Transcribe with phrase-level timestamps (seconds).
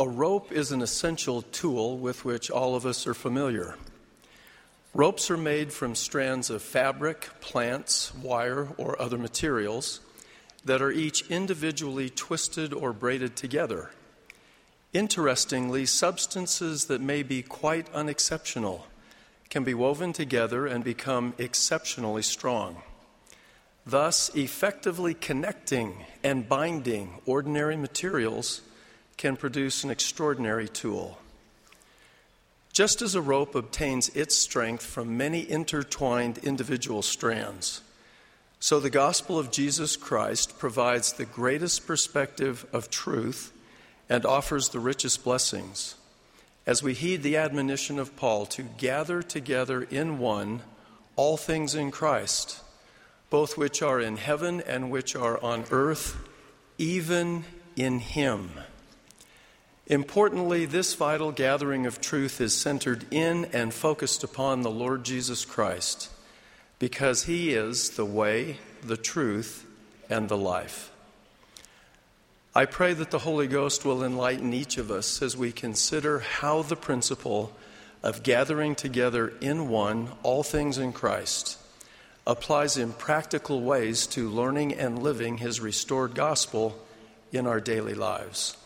[0.00, 3.76] A rope is an essential tool with which all of us are familiar.
[4.94, 10.00] Ropes are made from strands of fabric, plants, wire, or other materials
[10.64, 13.90] that are each individually twisted or braided together.
[14.94, 18.86] Interestingly, substances that may be quite unexceptional
[19.50, 22.80] can be woven together and become exceptionally strong.
[23.84, 28.62] Thus, effectively connecting and binding ordinary materials
[29.20, 31.18] can produce an extraordinary tool.
[32.72, 37.82] Just as a rope obtains its strength from many intertwined individual strands,
[38.60, 43.52] so the gospel of Jesus Christ provides the greatest perspective of truth
[44.08, 45.96] and offers the richest blessings.
[46.66, 50.62] As we heed the admonition of Paul to gather together in one
[51.16, 52.62] all things in Christ,
[53.28, 56.16] both which are in heaven and which are on earth,
[56.78, 57.44] even
[57.76, 58.52] in Him.
[59.90, 65.44] Importantly, this vital gathering of truth is centered in and focused upon the Lord Jesus
[65.44, 66.08] Christ
[66.78, 69.66] because He is the way, the truth,
[70.08, 70.92] and the life.
[72.54, 76.62] I pray that the Holy Ghost will enlighten each of us as we consider how
[76.62, 77.52] the principle
[78.00, 81.58] of gathering together in one, all things in Christ,
[82.24, 86.80] applies in practical ways to learning and living His restored gospel
[87.32, 88.56] in our daily lives.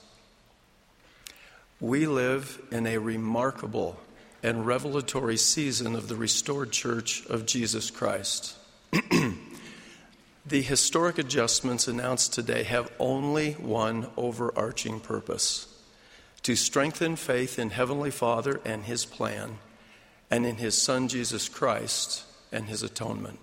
[1.85, 4.01] We live in a remarkable
[4.43, 8.57] and revelatory season of the restored church of Jesus Christ.
[10.47, 15.67] the historic adjustments announced today have only one overarching purpose
[16.45, 19.59] to strengthen faith in Heavenly Father and His plan,
[20.31, 23.39] and in His Son Jesus Christ and His atonement.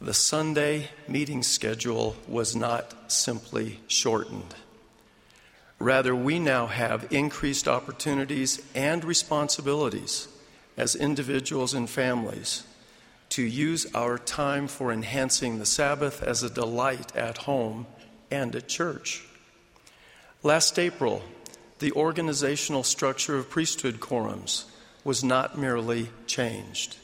[0.00, 4.56] The Sunday meeting schedule was not simply shortened.
[5.84, 10.28] Rather, we now have increased opportunities and responsibilities
[10.78, 12.62] as individuals and families
[13.28, 17.86] to use our time for enhancing the Sabbath as a delight at home
[18.30, 19.26] and at church.
[20.42, 21.22] Last April,
[21.80, 24.64] the organizational structure of priesthood quorums
[25.04, 26.96] was not merely changed.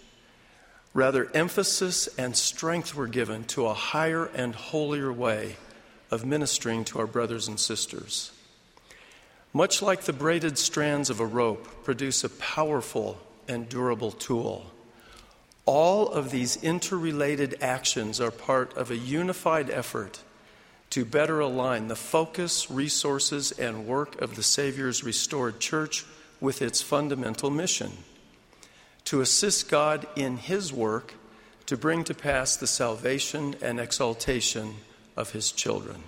[0.95, 5.57] Rather, emphasis and strength were given to a higher and holier way
[6.11, 8.33] of ministering to our brothers and sisters
[9.53, 13.19] much like the braided strands of a rope, produce a powerful
[13.49, 14.71] and durable tool.
[15.67, 20.21] All of these interrelated actions are part of a unified effort
[20.91, 26.05] to better align the focus, resources, and work of the Savior's restored church
[26.41, 27.93] with its fundamental mission
[29.05, 31.15] to assist God in His work
[31.67, 34.75] to bring to pass the salvation and exaltation
[35.17, 36.03] of His children.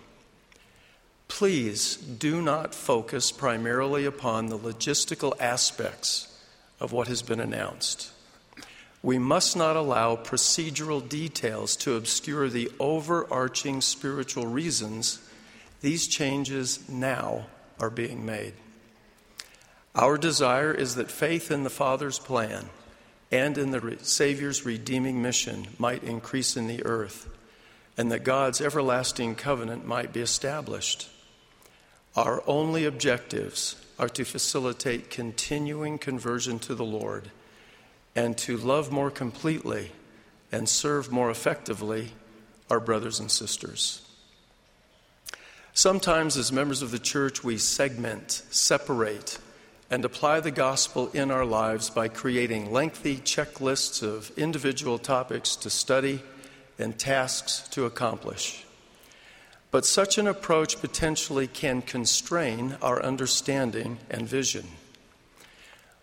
[1.35, 6.29] Please do not focus primarily upon the logistical aspects
[6.79, 8.13] of what has been announced.
[9.03, 15.27] We must not allow procedural details to obscure the overarching spiritual reasons
[15.81, 17.47] these changes now
[17.81, 18.53] are being made.
[19.97, 22.67] Our desire is that faith in the Father's plan
[23.33, 27.29] and in the Savior's redeeming mission might increase in the earth,
[27.97, 31.09] and that God's everlasting covenant might be established.
[32.17, 37.31] Our only objectives are to facilitate continuing conversion to the Lord
[38.15, 39.93] and to love more completely
[40.51, 42.13] and serve more effectively
[42.69, 44.03] our brothers and sisters.
[45.73, 49.39] Sometimes, as members of the church, we segment, separate,
[49.91, 55.71] and apply the gospel in our lives by creating lengthy checklists of individual topics to
[55.71, 56.23] study
[56.79, 58.67] and tasks to accomplish.
[59.73, 64.67] But such an approach potentially can constrain our understanding and vision.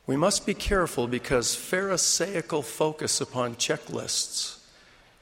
[0.07, 4.57] We must be careful because Pharisaical focus upon checklists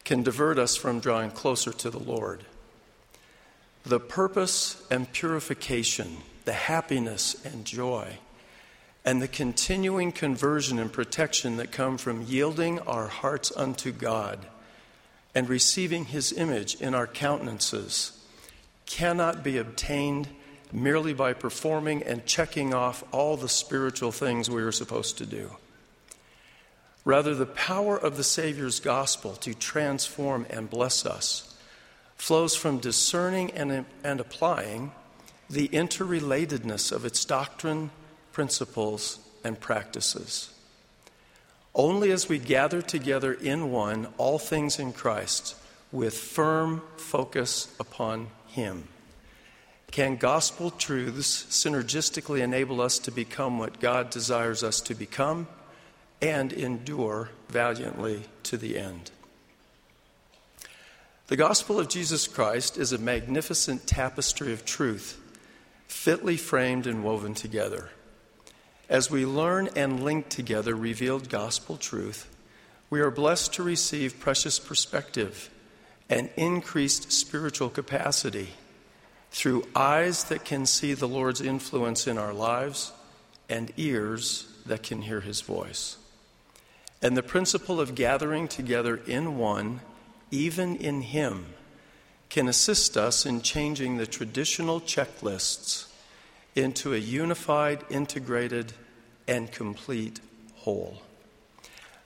[0.05, 2.45] can divert us from drawing closer to the Lord.
[3.83, 8.17] The purpose and purification, the happiness and joy,
[9.03, 14.39] and the continuing conversion and protection that come from yielding our hearts unto God
[15.35, 18.16] and receiving His image in our countenances
[18.87, 20.27] cannot be obtained
[20.71, 25.51] merely by performing and checking off all the spiritual things we are supposed to do.
[27.05, 31.55] Rather, the power of the Savior's gospel to transform and bless us
[32.17, 34.91] flows from discerning and, and applying
[35.49, 37.91] the interrelatedness of its doctrine,
[38.33, 40.49] principles, and practices.
[41.73, 45.55] Only as we gather together in one, all things in Christ,
[45.91, 48.87] with firm focus upon him
[49.91, 55.47] can gospel truths synergistically enable us to become what God desires us to become
[56.21, 59.11] and endure valiantly to the end?
[61.27, 65.19] The gospel of Jesus Christ is a magnificent tapestry of truth,
[65.87, 67.89] fitly framed and woven together.
[68.89, 72.33] As we learn and link together revealed gospel truth,
[72.89, 75.49] we are blessed to receive precious perspective
[76.09, 78.49] and increased spiritual capacity
[79.31, 82.91] through eyes that can see the Lord's influence in our lives
[83.49, 85.97] and ears that can hear his voice.
[87.01, 89.81] And the principle of gathering together in one
[90.31, 91.45] even in Him,
[92.29, 95.87] can assist us in changing the traditional checklists
[96.55, 98.73] into a unified, integrated,
[99.27, 100.19] and complete
[100.55, 101.01] whole.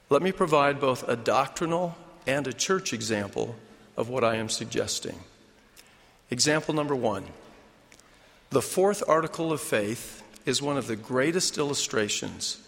[0.09, 1.95] Let me provide both a doctrinal
[2.27, 3.56] and a church example
[3.97, 5.19] of what I am suggesting.
[6.29, 7.25] Example number one
[8.49, 12.61] the fourth article of faith is one of the greatest illustrations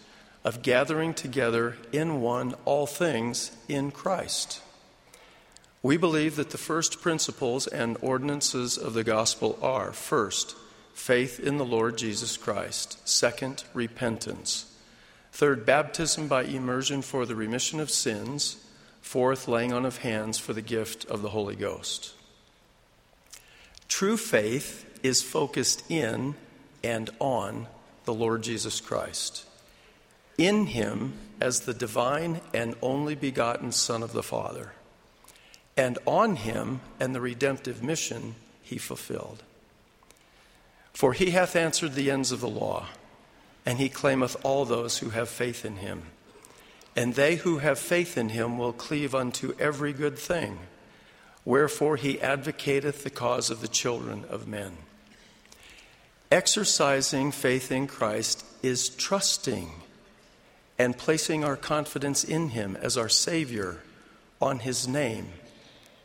[0.44, 4.60] of gathering together in one all things in Christ.
[5.82, 10.56] We believe that the first principles and ordinances of the gospel are first,
[10.94, 14.74] faith in the Lord Jesus Christ, second, repentance,
[15.32, 18.64] third, baptism by immersion for the remission of sins,
[19.04, 22.14] fourth, laying on of hands for the gift of the Holy Ghost.
[23.88, 26.34] True faith is focused in
[26.82, 27.68] and on
[28.04, 29.46] the Lord Jesus Christ,
[30.36, 34.72] in Him as the divine and only begotten Son of the Father
[35.76, 39.42] and on him and the redemptive mission he fulfilled.
[40.92, 42.86] For he hath answered the ends of the law,
[43.66, 46.04] and he claimeth all those who have faith in him.
[46.96, 50.58] And they who have faith in him will cleave unto every good thing.
[51.44, 54.76] Wherefore he advocateth the cause of the children of men.
[56.30, 59.70] Exercising faith in Christ is trusting
[60.78, 63.80] and placing our confidence in him as our Savior
[64.40, 65.28] on his name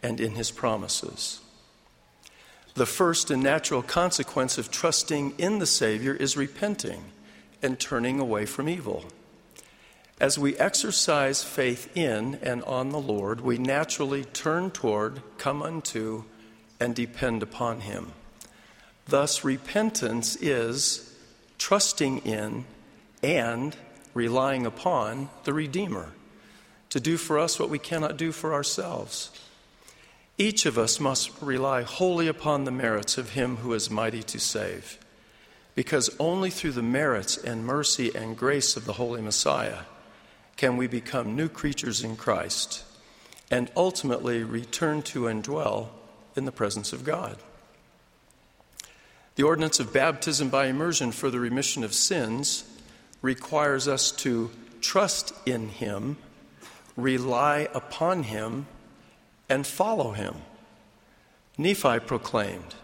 [0.04, 1.40] and in his promises.
[2.76, 7.06] The first and natural consequence of trusting in the Savior is repenting
[7.62, 9.06] and turning away from evil.
[10.20, 16.26] As we exercise faith in and on the Lord, we naturally turn toward, come unto,
[16.78, 18.12] and depend upon Him.
[19.08, 21.16] Thus, repentance is
[21.58, 22.66] trusting in
[23.24, 23.78] and
[24.14, 26.12] relying upon the Redeemer
[26.90, 29.32] to do for us what we cannot do for ourselves.
[30.38, 34.40] Each of us must rely wholly upon the merits of Him who is mighty to
[34.40, 34.98] save,
[35.76, 39.84] because only through the merits and mercy and grace of the Holy Messiah
[40.60, 42.84] can we become new creatures in Christ
[43.50, 45.90] and ultimately return to and dwell
[46.36, 47.38] in the presence of God.
[49.36, 52.66] The ordinance of baptism by immersion for the remission of sins
[53.22, 54.52] requires us to
[54.82, 56.18] trust in Him,
[56.98, 58.68] rely upon Him,
[59.48, 60.36] and follow him.
[61.58, 62.76] Nephi proclaimed,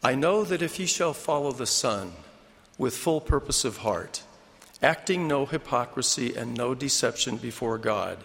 [0.00, 2.12] I know that if ye shall follow the Son
[2.78, 4.22] with full purpose of heart,
[4.82, 8.18] acting no hypocrisy and no deception before God,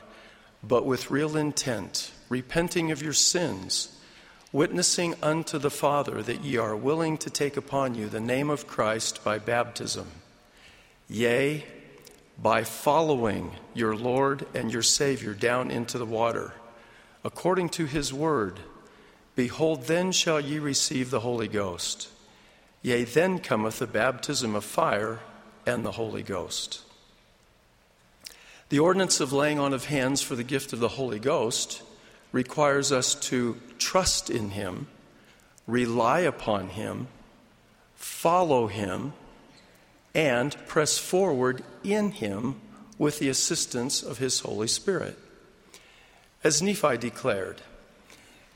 [0.64, 3.98] but with real intent, repenting of your sins,
[4.52, 8.68] witnessing unto the Father that ye are willing to take upon you the name of
[8.68, 10.08] Christ by baptism,
[11.08, 11.66] yea,
[12.42, 16.54] by following your Lord and your Savior down into the water
[17.24, 18.60] according to his word.
[19.36, 22.10] Behold, then shall ye receive the Holy Ghost.
[22.82, 25.20] Yea, then cometh the baptism of fire
[25.70, 26.82] and the Holy Ghost.
[28.70, 31.82] The ordinance of laying on of hands for the gift of the Holy Ghost
[32.32, 34.88] requires us to trust in Him,
[35.66, 37.08] rely upon Him,
[37.96, 39.14] follow Him,
[40.14, 42.60] and press forward in Him
[42.98, 45.18] with the assistance of His Holy Spirit.
[46.44, 47.62] As Nephi declared,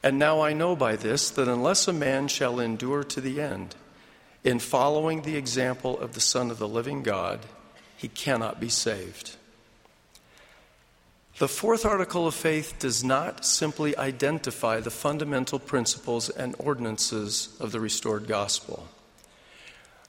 [0.01, 3.75] And now I know by this that unless a man shall endure to the end,
[4.43, 7.39] in following the example of the Son of the living God,
[7.95, 9.35] he cannot be saved.
[11.39, 17.71] The fourth article of faith does not simply identify the fundamental principles and ordinances of
[17.71, 18.87] the restored gospel.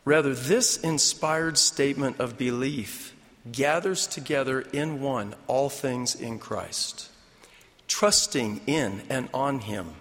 [0.04, 3.14] Rather, this inspired statement of belief
[3.50, 7.10] gathers together in one all things in Christ
[7.86, 9.94] trusting in and on Him,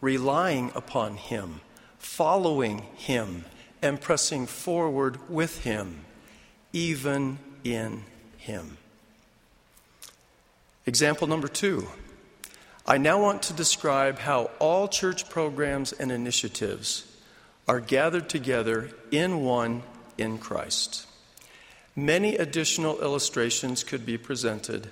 [0.00, 1.60] relying upon Him,
[1.98, 3.44] following Him,
[3.82, 6.04] and pressing forward with Him,
[6.72, 8.04] even in
[8.36, 8.78] Him.
[10.86, 11.88] Example number two.
[12.86, 17.04] I now want to describe how all church programs and initiatives
[17.68, 19.82] are gathered together in one
[20.16, 21.06] in Christ.
[21.94, 24.88] Many additional illustrations could be presented.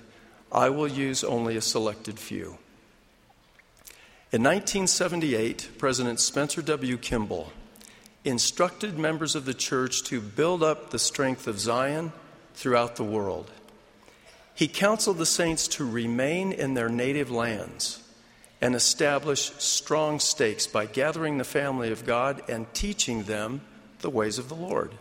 [0.51, 2.59] I will use only a selected few.
[4.31, 6.97] In 1978, President Spencer W.
[6.97, 7.51] Kimball
[8.27, 12.11] instructed members of the church to build up the strength of Zion
[12.53, 13.51] throughout the world.
[14.53, 18.01] He counseled the saints to remain in their native lands
[18.59, 23.61] and establish strong stakes by gathering the family of God and teaching them
[23.99, 24.91] the ways of the Lord.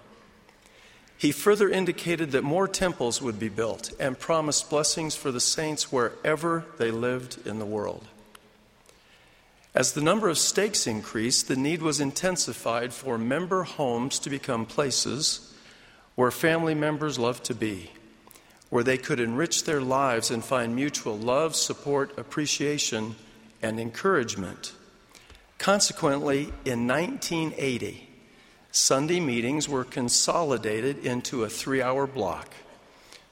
[1.18, 5.90] He further indicated that more temples would be built and promised blessings for the saints
[5.90, 8.06] wherever they lived in the world.
[9.76, 14.64] As the number of stakes increased, the need was intensified for member homes to become
[14.64, 15.52] places
[16.14, 17.90] where family members loved to be,
[18.70, 23.16] where they could enrich their lives and find mutual love, support, appreciation,
[23.60, 24.72] and encouragement.
[25.58, 28.08] Consequently, in 1980,
[28.72, 32.48] Sunday meetings were consolidated into a three hour block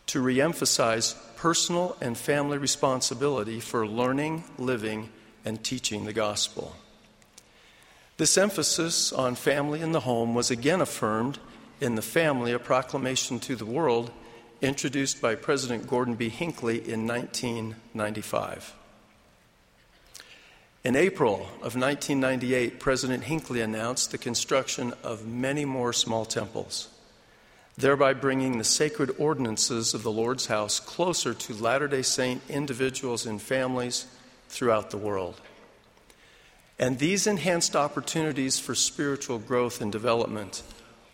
[0.09, 5.09] to reemphasize personal and family responsibility for learning, living,
[5.45, 6.75] and teaching the gospel.
[8.17, 11.39] This emphasis on family in the home was again affirmed
[11.81, 14.11] in the Family, a proclamation to the world
[14.63, 16.29] introduced by President Gordon B.
[16.29, 18.75] Hinckley in 1995.
[20.85, 26.89] In April of 1998, President Hinckley announced the construction of many more small temples,
[27.77, 33.27] thereby bringing the sacred ordinances of the Lord's house closer to Latter day Saint individuals
[33.27, 34.07] and families
[34.55, 35.41] throughout the world.
[36.79, 40.63] And these enhanced opportunities for spiritual growth and development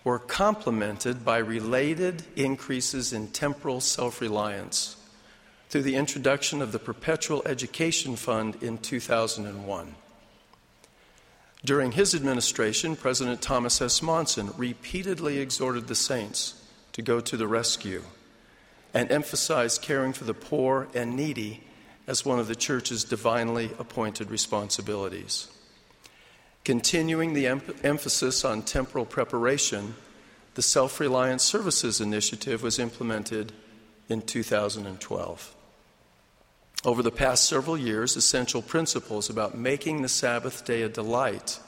[0.04, 4.96] were complemented by related increases in temporal self reliance
[5.68, 9.94] through the introduction of the Perpetual Education Fund in 2001.
[11.64, 14.02] During his administration, President Thomas S.
[14.02, 18.02] Monson repeatedly exhorted the saints to go to the rescue
[18.92, 21.62] and emphasized caring for the poor and needy
[22.10, 25.46] as one of the church's divinely appointed responsibilities.
[26.64, 29.94] Continuing the em- emphasis on temporal preparation,
[30.54, 33.52] the Self Reliance Services Initiative was implemented
[34.08, 35.54] in 2012.
[36.84, 41.60] Over the past several years, essential principles about making the Sabbath day a delight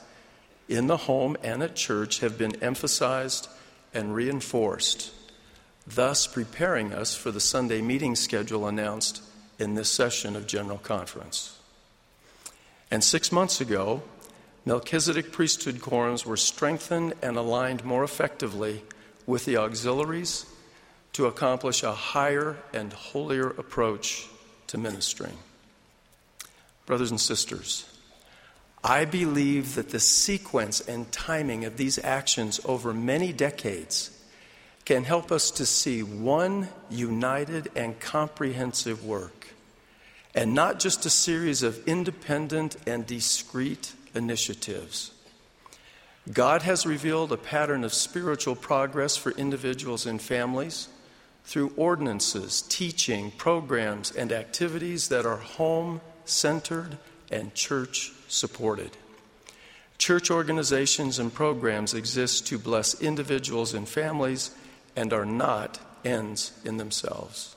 [0.68, 3.48] in the home and at church have been emphasized
[3.94, 5.12] and reinforced,
[5.86, 9.22] thus preparing us for the Sunday meeting schedule announced
[9.62, 11.58] in this session of General Conference.
[12.90, 14.02] And six months ago,
[14.66, 18.82] Melchizedek priesthood quorums were strengthened and aligned more effectively
[19.26, 20.44] with the auxiliaries
[21.14, 24.26] to accomplish a higher and holier approach
[24.66, 25.36] to ministering.
[26.86, 27.84] Brothers and sisters,
[28.84, 34.10] I believe that the sequence and timing of these actions over many decades
[34.84, 39.41] can help us to see one united and comprehensive work,
[40.34, 45.12] and not just a series of independent and discrete initiatives.
[46.32, 50.88] God has revealed a pattern of spiritual progress for individuals and families
[51.44, 56.98] through ordinances, teaching, programs, and activities that are home centered
[57.30, 58.90] and church supported.
[59.98, 64.52] Church organizations and programs exist to bless individuals and families
[64.94, 67.56] and are not ends in themselves.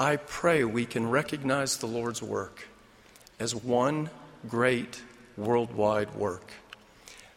[0.00, 2.66] I pray we can recognize the Lord's work
[3.38, 4.08] as one
[4.48, 5.02] great
[5.36, 6.54] worldwide work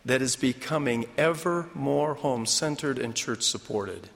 [0.05, 4.09] that is becoming ever more home centered and church supported.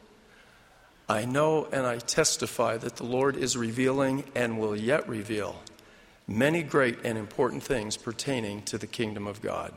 [1.09, 5.61] I know and I testify that the Lord is revealing and will yet reveal
[6.25, 9.73] many great and important things pertaining to the kingdom of God.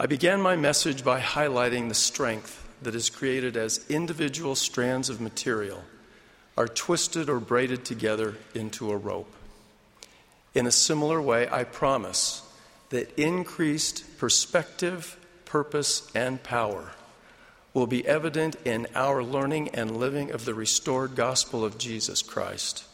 [0.00, 5.20] I began my message by highlighting the strength that is created as individual strands of
[5.20, 5.84] material
[6.60, 9.32] are twisted or braided together into a rope.
[10.54, 12.42] In a similar way, I promise
[12.90, 16.92] that increased perspective, purpose, and power
[17.72, 22.84] will be evident in our learning and living of the restored gospel of Jesus Christ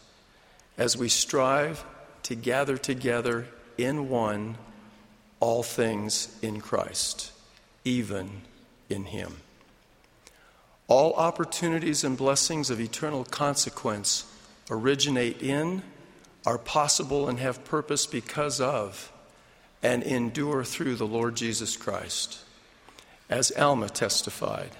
[0.79, 1.85] as we strive
[2.23, 4.59] to gather together in one
[5.41, 7.33] all things in Christ,
[7.85, 8.43] even
[8.89, 9.39] in Him.
[10.89, 14.25] All opportunities and blessings of eternal consequence
[14.71, 15.83] originate in
[16.45, 19.13] are possible and have purpose because of
[19.83, 22.39] and endure through the Lord Jesus Christ.
[23.29, 24.71] As Alma testified,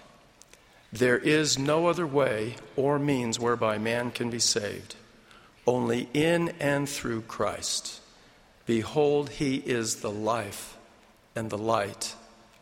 [0.93, 4.95] there is no other way or means whereby man can be saved,
[5.67, 8.01] only in and through Christ.
[8.65, 10.77] Behold, he is the life
[11.35, 12.15] and the light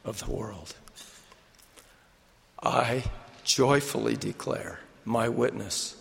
[0.05, 0.75] of the world.
[2.63, 3.05] I
[3.45, 5.97] joyfully declare my witness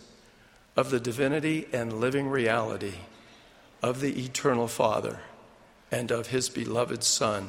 [0.76, 2.94] of the divinity and living reality
[3.82, 5.20] of the eternal Father
[5.92, 7.48] and of his beloved Son,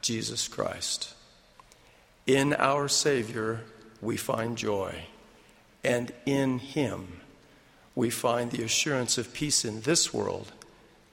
[0.00, 1.14] Jesus Christ.
[2.26, 3.60] In our Savior,
[4.00, 5.06] we find joy,
[5.82, 7.20] and in him,
[7.94, 10.52] we find the assurance of peace in this world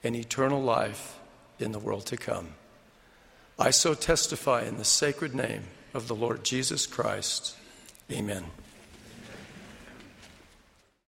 [0.02, 1.18] and eternal life
[1.58, 2.54] in the world to come.
[3.58, 7.56] I so testify in the sacred name of the Lord Jesus Christ.
[8.10, 8.61] Amen.